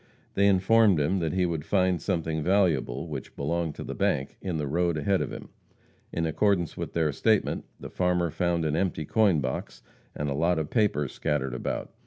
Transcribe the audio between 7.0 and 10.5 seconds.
statement, the farmer found the empty coin box and a